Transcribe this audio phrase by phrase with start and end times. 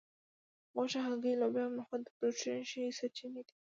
[0.75, 3.53] غوښه هګۍ لوبیا او نخود د پروټین ښې سرچینې دي